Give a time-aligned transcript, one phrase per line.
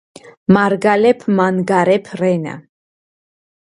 [0.53, 2.55] მარგალეფ მანგარეფ რენა